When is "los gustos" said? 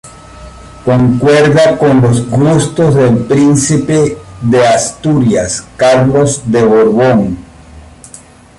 2.01-2.95